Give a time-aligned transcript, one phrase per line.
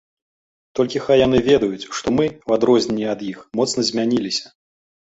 [0.79, 4.45] Толькі хай яны ведаюць, што мы, у адрозненні ад іх, моцна змяніліся.